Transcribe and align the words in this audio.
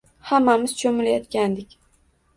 Hammamiz 0.29 0.73
cho`milayotgandik 0.81 1.77